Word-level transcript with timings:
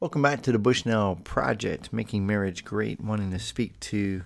Welcome 0.00 0.22
back 0.22 0.42
to 0.42 0.52
the 0.52 0.60
Bushnell 0.60 1.16
Project, 1.24 1.92
making 1.92 2.24
marriage 2.24 2.64
great. 2.64 3.00
Wanting 3.00 3.32
to 3.32 3.40
speak 3.40 3.80
to 3.80 4.22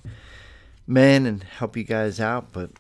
men 0.87 1.25
and 1.25 1.43
help 1.43 1.79
you 1.79 1.83
guys 1.83 2.21
out, 2.21 2.53
but 2.53 2.73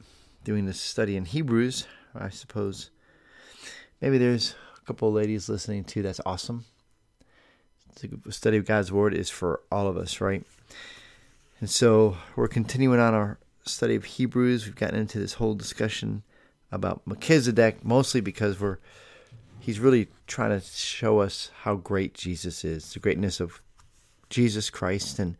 doing 0.45 0.67
this 0.67 0.79
study 0.79 1.17
in 1.17 1.25
Hebrews, 1.25 1.86
I 2.15 2.28
suppose 2.28 2.91
maybe 4.02 4.18
there's 4.18 4.57
a 4.76 4.84
couple 4.84 5.08
of 5.08 5.15
ladies 5.15 5.49
listening 5.49 5.84
too. 5.84 6.02
That's 6.02 6.20
awesome. 6.26 6.67
The 7.99 8.30
study 8.30 8.59
of 8.59 8.67
God's 8.67 8.93
Word 8.93 9.15
is 9.15 9.31
for 9.31 9.63
all 9.73 9.89
of 9.89 9.97
us, 9.97 10.21
right? 10.21 10.45
And 11.61 11.71
so 11.71 12.19
we're 12.37 12.47
continuing 12.47 13.01
on 13.01 13.15
our 13.15 13.39
study 13.65 13.95
of 13.95 14.05
Hebrews. 14.05 14.67
We've 14.67 14.77
gotten 14.77 15.01
into 15.01 15.19
this 15.19 15.33
whole 15.33 15.55
discussion 15.55 16.25
about 16.71 17.07
Melchizedek, 17.07 17.87
mostly 17.87 18.21
because 18.21 18.61
we're 18.61 18.81
he's 19.63 19.79
really 19.79 20.09
trying 20.27 20.51
to 20.51 20.67
show 20.67 21.21
us 21.21 21.51
how 21.63 21.77
great 21.77 22.15
Jesus 22.15 22.65
is, 22.65 22.93
the 22.93 22.99
greatness 22.99 23.39
of 23.39 23.63
Jesus 24.29 24.71
Christ. 24.71 25.19
And 25.19 25.36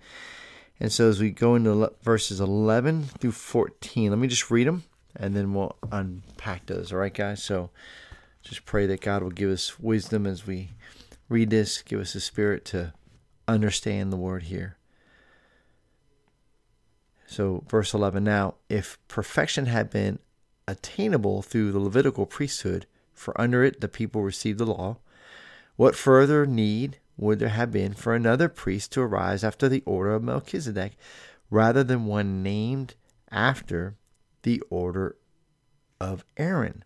and 0.79 0.92
so 0.92 1.09
as 1.09 1.20
we 1.20 1.30
go 1.30 1.55
into 1.55 1.92
verses 2.02 2.41
11 2.41 3.05
through 3.19 3.32
14, 3.32 4.10
let 4.10 4.19
me 4.19 4.29
just 4.29 4.51
read 4.51 4.66
them 4.66 4.84
and 5.15 5.34
then 5.34 5.55
we'll 5.55 5.77
unpack 5.91 6.66
those. 6.66 6.93
All 6.93 6.98
right, 6.98 7.12
guys? 7.12 7.43
So 7.43 7.70
just 8.43 8.65
pray 8.65 8.87
that 8.87 9.01
God 9.01 9.23
will 9.23 9.30
give 9.30 9.51
us 9.51 9.79
wisdom 9.79 10.27
as 10.27 10.46
we 10.46 10.70
read 11.29 11.51
this, 11.51 11.82
give 11.82 12.01
us 12.01 12.12
the 12.12 12.20
spirit 12.20 12.65
to 12.66 12.93
understand 13.48 14.12
the 14.12 14.16
word 14.16 14.45
here. 14.45 14.77
So, 17.27 17.65
verse 17.68 17.95
11 17.95 18.23
now, 18.24 18.57
if 18.68 18.98
perfection 19.09 19.66
had 19.66 19.88
been 19.88 20.18
attainable 20.68 21.43
through 21.43 21.73
the 21.73 21.79
Levitical 21.79 22.27
priesthood, 22.27 22.87
for 23.22 23.40
under 23.40 23.62
it 23.62 23.80
the 23.80 23.88
people 23.88 24.22
received 24.22 24.58
the 24.58 24.66
law, 24.66 24.98
what 25.76 25.94
further 25.94 26.44
need 26.44 26.98
would 27.16 27.38
there 27.38 27.48
have 27.48 27.70
been 27.70 27.95
for 27.95 28.14
another 28.14 28.48
priest 28.48 28.92
to 28.92 29.00
arise 29.00 29.45
after 29.45 29.68
the 29.68 29.82
order 29.86 30.14
of 30.14 30.22
Melchizedek, 30.22 30.96
rather 31.48 31.84
than 31.84 32.06
one 32.06 32.42
named 32.42 32.95
after 33.30 33.96
the 34.42 34.60
order 34.68 35.16
of 36.01 36.24
Aaron? 36.37 36.84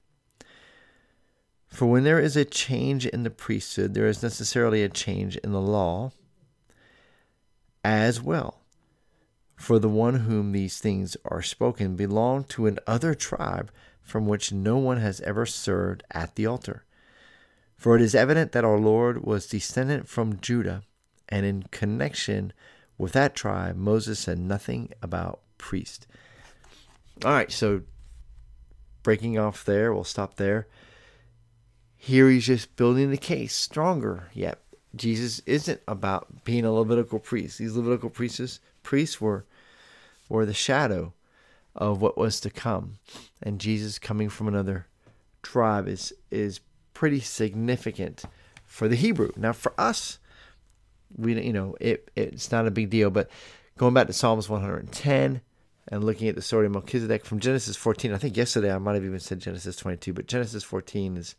For 1.66 1.86
when 1.86 2.04
there 2.04 2.20
is 2.20 2.36
a 2.36 2.44
change 2.44 3.06
in 3.06 3.22
the 3.22 3.30
priesthood, 3.30 3.94
there 3.94 4.06
is 4.06 4.22
necessarily 4.22 4.82
a 4.82 4.88
change 4.88 5.36
in 5.38 5.52
the 5.52 5.60
law 5.60 6.12
as 7.84 8.20
well. 8.20 8.60
For 9.56 9.78
the 9.78 9.88
one 9.88 10.20
whom 10.20 10.52
these 10.52 10.78
things 10.78 11.16
are 11.24 11.42
spoken 11.42 11.96
belonged 11.96 12.50
to 12.50 12.66
an 12.66 12.78
other 12.86 13.14
tribe 13.14 13.70
from 14.06 14.26
which 14.26 14.52
no 14.52 14.78
one 14.78 14.98
has 14.98 15.20
ever 15.22 15.44
served 15.44 16.04
at 16.12 16.36
the 16.36 16.46
altar. 16.46 16.84
For 17.76 17.96
it 17.96 18.02
is 18.02 18.14
evident 18.14 18.52
that 18.52 18.64
our 18.64 18.78
Lord 18.78 19.24
was 19.24 19.46
descended 19.48 20.08
from 20.08 20.40
Judah, 20.40 20.82
and 21.28 21.44
in 21.44 21.64
connection 21.64 22.52
with 22.96 23.12
that 23.12 23.34
tribe, 23.34 23.76
Moses 23.76 24.20
said 24.20 24.38
nothing 24.38 24.92
about 25.02 25.40
priest. 25.58 26.06
All 27.24 27.32
right, 27.32 27.50
so 27.50 27.82
breaking 29.02 29.38
off 29.38 29.64
there, 29.64 29.92
we'll 29.92 30.04
stop 30.04 30.36
there. 30.36 30.68
Here 31.96 32.30
he's 32.30 32.46
just 32.46 32.76
building 32.76 33.10
the 33.10 33.16
case 33.16 33.54
stronger. 33.54 34.30
Yet 34.32 34.60
Jesus 34.94 35.40
isn't 35.40 35.80
about 35.88 36.44
being 36.44 36.64
a 36.64 36.72
Levitical 36.72 37.18
priest. 37.18 37.58
These 37.58 37.76
Levitical 37.76 38.10
priests 38.10 38.60
priests 38.82 39.20
were 39.20 39.44
were 40.28 40.46
the 40.46 40.54
shadow 40.54 41.12
of 41.76 42.00
what 42.00 42.16
was 42.16 42.40
to 42.40 42.50
come. 42.50 42.98
And 43.42 43.60
Jesus 43.60 43.98
coming 43.98 44.28
from 44.28 44.48
another 44.48 44.86
tribe 45.42 45.86
is 45.86 46.12
is 46.30 46.60
pretty 46.94 47.20
significant 47.20 48.24
for 48.64 48.88
the 48.88 48.96
Hebrew. 48.96 49.30
Now 49.36 49.52
for 49.52 49.72
us, 49.78 50.18
we 51.16 51.40
you 51.40 51.52
know 51.52 51.76
it 51.80 52.10
it's 52.16 52.50
not 52.50 52.66
a 52.66 52.70
big 52.70 52.90
deal. 52.90 53.10
But 53.10 53.30
going 53.76 53.94
back 53.94 54.06
to 54.06 54.12
Psalms 54.12 54.48
110 54.48 55.40
and 55.88 56.04
looking 56.04 56.28
at 56.28 56.34
the 56.34 56.42
story 56.42 56.66
of 56.66 56.72
Melchizedek 56.72 57.24
from 57.24 57.38
Genesis 57.38 57.76
14, 57.76 58.12
I 58.12 58.18
think 58.18 58.36
yesterday 58.36 58.72
I 58.72 58.78
might 58.78 58.94
have 58.94 59.04
even 59.04 59.20
said 59.20 59.38
Genesis 59.38 59.76
22, 59.76 60.12
but 60.12 60.26
Genesis 60.26 60.64
14 60.64 61.16
is 61.16 61.36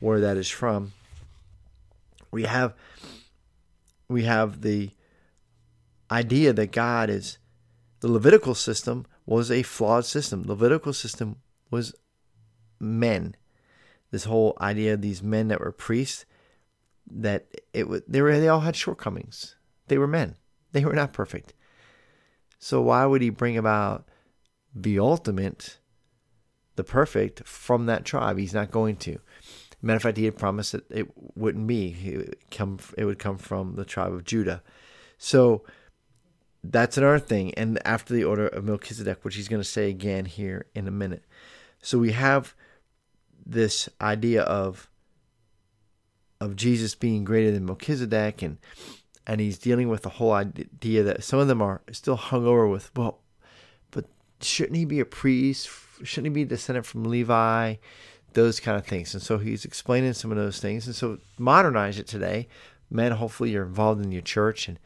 where 0.00 0.20
that 0.20 0.36
is 0.36 0.50
from. 0.50 0.92
We 2.30 2.42
have 2.42 2.74
we 4.08 4.24
have 4.24 4.60
the 4.60 4.90
idea 6.10 6.52
that 6.52 6.72
God 6.72 7.08
is 7.08 7.38
the 8.04 8.12
Levitical 8.12 8.54
system 8.54 9.06
was 9.24 9.50
a 9.50 9.62
flawed 9.62 10.04
system. 10.04 10.42
The 10.42 10.52
Levitical 10.52 10.92
system 10.92 11.36
was 11.70 11.94
men. 12.78 13.34
This 14.10 14.24
whole 14.24 14.58
idea 14.60 14.92
of 14.92 15.00
these 15.00 15.22
men 15.22 15.48
that 15.48 15.58
were 15.58 15.72
priests, 15.72 16.26
that 17.10 17.46
it 17.72 17.88
was 17.88 18.02
they 18.06 18.20
were 18.20 18.38
they 18.38 18.48
all 18.48 18.60
had 18.60 18.76
shortcomings. 18.76 19.56
They 19.88 19.96
were 19.96 20.06
men. 20.06 20.36
They 20.72 20.84
were 20.84 20.92
not 20.92 21.14
perfect. 21.14 21.54
So 22.58 22.82
why 22.82 23.06
would 23.06 23.22
he 23.22 23.30
bring 23.30 23.56
about 23.56 24.06
the 24.74 24.98
ultimate, 24.98 25.78
the 26.76 26.84
perfect 26.84 27.48
from 27.48 27.86
that 27.86 28.04
tribe? 28.04 28.36
He's 28.36 28.52
not 28.52 28.70
going 28.70 28.96
to. 28.96 29.18
Matter 29.80 29.96
of 29.96 30.02
fact, 30.02 30.18
he 30.18 30.26
had 30.26 30.36
promised 30.36 30.72
that 30.72 30.90
it 30.90 31.08
wouldn't 31.34 31.66
be. 31.66 31.96
It 32.04 32.16
would 32.18 32.50
come. 32.50 32.78
It 32.98 33.06
would 33.06 33.18
come 33.18 33.38
from 33.38 33.76
the 33.76 33.86
tribe 33.86 34.12
of 34.12 34.24
Judah. 34.24 34.62
So 35.16 35.64
that's 36.70 36.96
another 36.96 37.18
thing. 37.18 37.52
And 37.54 37.78
after 37.86 38.14
the 38.14 38.24
order 38.24 38.48
of 38.48 38.64
Melchizedek, 38.64 39.24
which 39.24 39.36
he's 39.36 39.48
going 39.48 39.62
to 39.62 39.68
say 39.68 39.90
again 39.90 40.24
here 40.24 40.66
in 40.74 40.88
a 40.88 40.90
minute. 40.90 41.24
So 41.82 41.98
we 41.98 42.12
have 42.12 42.54
this 43.44 43.88
idea 44.00 44.42
of 44.42 44.88
of 46.40 46.56
Jesus 46.56 46.94
being 46.94 47.24
greater 47.24 47.50
than 47.50 47.66
Melchizedek, 47.66 48.42
and 48.42 48.58
and 49.26 49.40
he's 49.40 49.58
dealing 49.58 49.88
with 49.88 50.02
the 50.02 50.10
whole 50.10 50.32
idea 50.32 51.02
that 51.02 51.24
some 51.24 51.38
of 51.38 51.48
them 51.48 51.62
are 51.62 51.82
still 51.92 52.16
hung 52.16 52.46
over 52.46 52.66
with, 52.66 52.90
well, 52.96 53.20
but 53.90 54.06
shouldn't 54.40 54.76
he 54.76 54.84
be 54.84 55.00
a 55.00 55.04
priest? 55.04 55.68
Shouldn't 56.02 56.34
he 56.34 56.42
be 56.42 56.48
descended 56.48 56.84
from 56.86 57.04
Levi? 57.04 57.76
Those 58.32 58.60
kind 58.60 58.76
of 58.76 58.86
things. 58.86 59.14
And 59.14 59.22
so 59.22 59.38
he's 59.38 59.64
explaining 59.64 60.12
some 60.12 60.30
of 60.30 60.36
those 60.36 60.58
things. 60.60 60.86
And 60.86 60.94
so 60.94 61.18
modernize 61.38 61.98
it 61.98 62.06
today. 62.06 62.48
Men, 62.90 63.12
hopefully 63.12 63.50
you're 63.50 63.64
involved 63.64 64.04
in 64.04 64.12
your 64.12 64.22
church 64.22 64.68
and 64.68 64.78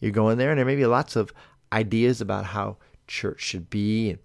you 0.00 0.10
go 0.10 0.28
in 0.28 0.38
there, 0.38 0.50
and 0.50 0.58
there 0.58 0.66
may 0.66 0.76
be 0.76 0.86
lots 0.86 1.16
of 1.16 1.32
ideas 1.72 2.20
about 2.20 2.46
how 2.46 2.76
church 3.06 3.40
should 3.40 3.68
be 3.68 4.10
and 4.10 4.18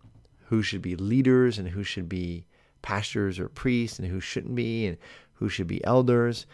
who 0.46 0.62
should 0.62 0.82
be 0.82 0.96
leaders 0.96 1.58
and 1.58 1.70
who 1.70 1.84
should 1.84 2.08
be 2.08 2.46
pastors 2.82 3.40
or 3.40 3.50
priests 3.50 3.98
and 3.98 4.08
who 4.08 4.20
shouldn't 4.20 4.56
be 4.56 4.86
and 4.86 4.98
who 5.34 5.50
should 5.50 5.68
be 5.68 5.84
elders. 5.84 6.46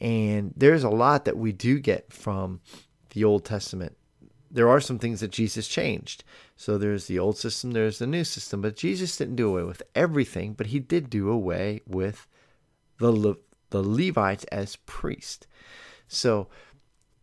And 0.00 0.52
there's 0.56 0.84
a 0.84 0.90
lot 0.90 1.24
that 1.24 1.36
we 1.36 1.52
do 1.52 1.78
get 1.78 2.12
from 2.12 2.60
the 3.10 3.24
Old 3.24 3.44
Testament. 3.44 3.96
There 4.50 4.68
are 4.68 4.80
some 4.80 4.98
things 4.98 5.20
that 5.20 5.30
Jesus 5.30 5.66
changed. 5.66 6.24
So 6.56 6.76
there's 6.76 7.06
the 7.06 7.18
old 7.18 7.38
system, 7.38 7.70
there's 7.70 7.98
the 7.98 8.06
new 8.06 8.24
system. 8.24 8.60
But 8.60 8.76
Jesus 8.76 9.16
didn't 9.16 9.36
do 9.36 9.48
away 9.48 9.62
with 9.62 9.82
everything, 9.94 10.52
but 10.52 10.66
he 10.68 10.78
did 10.78 11.08
do 11.08 11.30
away 11.30 11.80
with 11.86 12.26
the, 12.98 13.10
Le- 13.10 13.36
the 13.70 13.82
Levites 13.82 14.44
as 14.52 14.76
priests. 14.76 15.46
So 16.06 16.48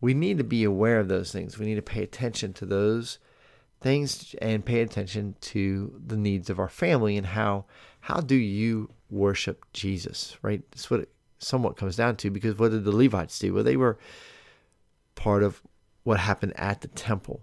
we 0.00 0.14
need 0.14 0.38
to 0.38 0.44
be 0.44 0.64
aware 0.64 0.98
of 1.00 1.08
those 1.08 1.32
things. 1.32 1.58
We 1.58 1.66
need 1.66 1.74
to 1.76 1.82
pay 1.82 2.02
attention 2.02 2.52
to 2.54 2.66
those 2.66 3.18
things 3.80 4.34
and 4.40 4.64
pay 4.64 4.80
attention 4.80 5.36
to 5.40 6.00
the 6.06 6.16
needs 6.16 6.50
of 6.50 6.58
our 6.58 6.68
family 6.68 7.16
and 7.16 7.26
how 7.26 7.64
how 8.00 8.20
do 8.20 8.34
you 8.34 8.90
worship 9.10 9.64
Jesus, 9.72 10.36
right? 10.42 10.62
That's 10.70 10.90
what 10.90 11.00
it 11.00 11.10
somewhat 11.38 11.76
comes 11.76 11.96
down 11.96 12.16
to 12.16 12.30
because 12.30 12.58
what 12.58 12.70
did 12.70 12.84
the 12.84 12.96
Levites 12.96 13.38
do? 13.38 13.54
Well, 13.54 13.64
they 13.64 13.76
were 13.76 13.98
part 15.14 15.42
of 15.42 15.62
what 16.02 16.18
happened 16.18 16.54
at 16.56 16.80
the 16.80 16.88
temple. 16.88 17.42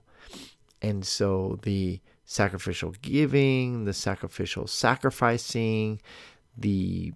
And 0.82 1.06
so 1.06 1.60
the 1.64 2.02
sacrificial 2.26 2.94
giving, 3.02 3.86
the 3.86 3.94
sacrificial 3.94 4.68
sacrificing, 4.68 6.02
the 6.58 7.14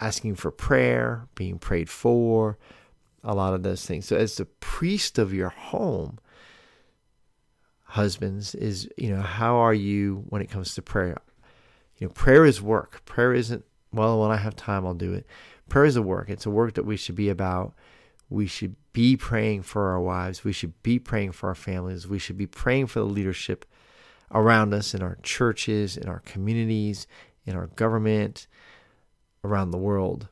asking 0.00 0.34
for 0.34 0.50
prayer, 0.50 1.28
being 1.34 1.58
prayed 1.58 1.88
for, 1.88 2.58
a 3.24 3.34
lot 3.34 3.54
of 3.54 3.62
those 3.62 3.84
things. 3.84 4.06
So 4.06 4.16
as 4.16 4.36
the 4.36 4.44
priest 4.44 5.18
of 5.18 5.32
your 5.32 5.48
home, 5.48 6.18
husbands, 7.82 8.54
is 8.54 8.88
you 8.98 9.14
know, 9.14 9.22
how 9.22 9.56
are 9.56 9.74
you 9.74 10.24
when 10.28 10.42
it 10.42 10.50
comes 10.50 10.74
to 10.74 10.82
prayer? 10.82 11.18
You 11.96 12.06
know, 12.06 12.12
prayer 12.12 12.44
is 12.44 12.60
work. 12.60 13.04
Prayer 13.06 13.32
isn't 13.32 13.64
well, 13.92 14.20
when 14.20 14.30
I 14.30 14.36
have 14.36 14.56
time 14.56 14.86
I'll 14.86 14.94
do 14.94 15.14
it. 15.14 15.26
Prayer 15.68 15.86
is 15.86 15.96
a 15.96 16.02
work. 16.02 16.28
It's 16.28 16.46
a 16.46 16.50
work 16.50 16.74
that 16.74 16.84
we 16.84 16.96
should 16.96 17.14
be 17.14 17.30
about. 17.30 17.74
We 18.28 18.46
should 18.46 18.76
be 18.92 19.16
praying 19.16 19.62
for 19.62 19.90
our 19.90 20.00
wives. 20.00 20.44
We 20.44 20.52
should 20.52 20.82
be 20.82 20.98
praying 20.98 21.32
for 21.32 21.48
our 21.48 21.54
families. 21.54 22.06
We 22.06 22.18
should 22.18 22.36
be 22.36 22.46
praying 22.46 22.88
for 22.88 22.98
the 22.98 23.06
leadership 23.06 23.64
around 24.32 24.74
us 24.74 24.94
in 24.94 25.02
our 25.02 25.18
churches, 25.22 25.96
in 25.96 26.08
our 26.08 26.20
communities, 26.20 27.06
in 27.46 27.54
our 27.54 27.68
government, 27.68 28.48
around 29.44 29.70
the 29.70 29.78
world 29.78 30.28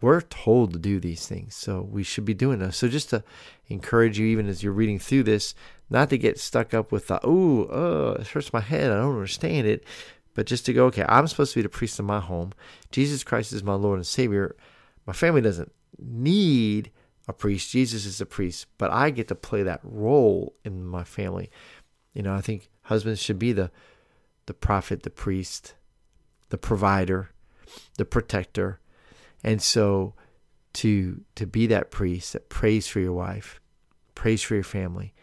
we're 0.00 0.20
told 0.20 0.72
to 0.72 0.78
do 0.78 1.00
these 1.00 1.26
things, 1.26 1.54
so 1.54 1.80
we 1.82 2.02
should 2.02 2.24
be 2.24 2.34
doing 2.34 2.60
this. 2.60 2.76
So 2.76 2.88
just 2.88 3.10
to 3.10 3.24
encourage 3.68 4.18
you, 4.18 4.26
even 4.26 4.48
as 4.48 4.62
you're 4.62 4.72
reading 4.72 4.98
through 4.98 5.24
this, 5.24 5.54
not 5.90 6.10
to 6.10 6.18
get 6.18 6.38
stuck 6.38 6.72
up 6.72 6.92
with 6.92 7.08
the 7.08 7.26
"ooh, 7.26 7.64
uh, 7.64 7.66
oh, 7.72 8.16
it 8.20 8.28
hurts 8.28 8.52
my 8.52 8.60
head, 8.60 8.90
I 8.90 8.96
don't 8.96 9.14
understand 9.14 9.66
it," 9.66 9.84
but 10.34 10.46
just 10.46 10.66
to 10.66 10.72
go, 10.72 10.86
okay, 10.86 11.04
I'm 11.08 11.26
supposed 11.26 11.52
to 11.52 11.58
be 11.58 11.62
the 11.62 11.68
priest 11.68 11.98
in 11.98 12.04
my 12.04 12.20
home. 12.20 12.52
Jesus 12.92 13.24
Christ 13.24 13.52
is 13.52 13.64
my 13.64 13.74
Lord 13.74 13.98
and 13.98 14.06
Savior. 14.06 14.54
My 15.06 15.12
family 15.12 15.40
doesn't 15.40 15.72
need 15.98 16.92
a 17.26 17.32
priest. 17.32 17.70
Jesus 17.70 18.06
is 18.06 18.20
a 18.20 18.26
priest, 18.26 18.66
but 18.78 18.90
I 18.90 19.10
get 19.10 19.28
to 19.28 19.34
play 19.34 19.62
that 19.64 19.80
role 19.82 20.54
in 20.64 20.84
my 20.84 21.04
family. 21.04 21.50
You 22.14 22.22
know, 22.22 22.34
I 22.34 22.40
think 22.40 22.70
husbands 22.82 23.20
should 23.20 23.38
be 23.38 23.52
the 23.52 23.70
the 24.46 24.54
prophet, 24.54 25.02
the 25.02 25.10
priest, 25.10 25.74
the 26.48 26.56
provider, 26.56 27.30
the 27.96 28.04
protector. 28.04 28.80
And 29.44 29.62
so 29.62 30.14
to 30.74 31.24
to 31.36 31.46
be 31.46 31.66
that 31.68 31.90
priest 31.90 32.32
that 32.32 32.48
prays 32.48 32.86
for 32.86 33.00
your 33.00 33.12
wife, 33.12 33.60
prays 34.14 34.42
for 34.42 34.54
your 34.54 34.64
family, 34.64 35.14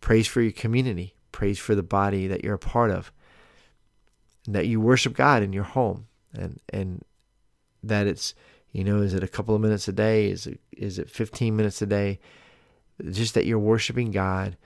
prays 0.00 0.26
for 0.26 0.40
your 0.40 0.52
community, 0.52 1.14
prays 1.32 1.58
for 1.58 1.74
the 1.74 1.82
body 1.82 2.26
that 2.26 2.44
you're 2.44 2.54
a 2.54 2.58
part 2.58 2.90
of, 2.90 3.12
that 4.46 4.66
you 4.66 4.80
worship 4.80 5.14
God 5.14 5.42
in 5.42 5.52
your 5.52 5.64
home 5.64 6.06
and 6.34 6.60
and 6.72 7.04
that 7.82 8.06
it's 8.06 8.34
you 8.72 8.82
know, 8.82 9.02
is 9.02 9.14
it 9.14 9.22
a 9.22 9.28
couple 9.28 9.54
of 9.54 9.60
minutes 9.60 9.86
a 9.86 9.92
day? 9.92 10.28
Is 10.28 10.48
it 10.48 10.60
is 10.76 10.98
it 10.98 11.08
15 11.08 11.54
minutes 11.54 11.80
a 11.80 11.86
day? 11.86 12.18
Just 13.10 13.34
that 13.34 13.46
you're 13.46 13.58
worshiping 13.58 14.10
God 14.10 14.56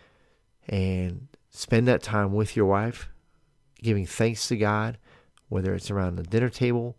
and 0.66 1.28
spend 1.50 1.88
that 1.88 2.02
time 2.02 2.32
with 2.32 2.56
your 2.56 2.66
wife, 2.66 3.10
giving 3.82 4.06
thanks 4.06 4.48
to 4.48 4.56
God, 4.56 4.98
whether 5.48 5.74
it's 5.74 5.90
around 5.90 6.16
the 6.16 6.22
dinner 6.22 6.48
table, 6.48 6.96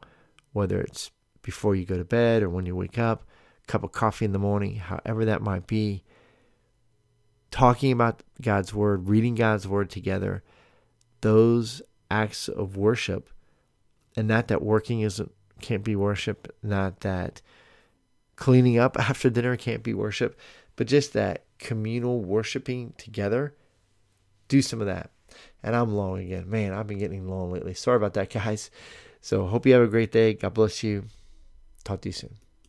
whether 0.53 0.79
it's 0.79 1.11
before 1.49 1.75
you 1.75 1.83
go 1.83 1.97
to 1.97 2.03
bed 2.03 2.43
or 2.43 2.49
when 2.49 2.67
you 2.67 2.75
wake 2.75 2.99
up, 2.99 3.23
cup 3.65 3.83
of 3.83 3.91
coffee 3.91 4.23
in 4.23 4.33
the 4.33 4.37
morning, 4.37 4.75
however 4.75 5.25
that 5.25 5.41
might 5.41 5.65
be. 5.65 6.03
Talking 7.49 7.91
about 7.91 8.21
God's 8.39 8.71
word, 8.71 9.09
reading 9.09 9.33
God's 9.33 9.67
word 9.67 9.89
together, 9.89 10.43
those 11.21 11.81
acts 12.11 12.47
of 12.47 12.77
worship, 12.77 13.31
and 14.15 14.27
not 14.27 14.47
that 14.49 14.61
working 14.61 15.01
isn't 15.01 15.31
can't 15.59 15.83
be 15.83 15.95
worship, 15.95 16.55
not 16.61 16.99
that 16.99 17.41
cleaning 18.35 18.77
up 18.77 18.97
after 19.09 19.31
dinner 19.31 19.57
can't 19.57 19.81
be 19.81 19.95
worship, 19.95 20.39
but 20.75 20.85
just 20.85 21.13
that 21.13 21.45
communal 21.57 22.21
worshiping 22.21 22.93
together. 22.99 23.55
Do 24.47 24.61
some 24.61 24.81
of 24.81 24.87
that. 24.87 25.09
And 25.63 25.75
I'm 25.75 25.95
long 25.95 26.19
again. 26.19 26.47
Man, 26.47 26.73
I've 26.73 26.87
been 26.87 26.99
getting 26.99 27.27
long 27.27 27.51
lately. 27.51 27.73
Sorry 27.73 27.97
about 27.97 28.13
that, 28.13 28.29
guys. 28.33 28.69
So 29.19 29.47
hope 29.47 29.65
you 29.65 29.73
have 29.73 29.81
a 29.81 29.87
great 29.87 30.11
day. 30.11 30.35
God 30.35 30.53
bless 30.53 30.83
you. 30.83 31.05
Թաթիսին 31.89 32.37